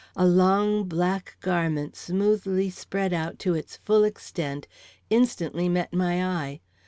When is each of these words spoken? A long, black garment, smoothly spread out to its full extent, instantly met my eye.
A 0.15 0.25
long, 0.25 0.85
black 0.85 1.37
garment, 1.41 1.95
smoothly 1.95 2.71
spread 2.71 3.13
out 3.13 3.37
to 3.37 3.53
its 3.53 3.77
full 3.77 4.03
extent, 4.03 4.65
instantly 5.11 5.69
met 5.69 5.93
my 5.93 6.25
eye. 6.25 6.59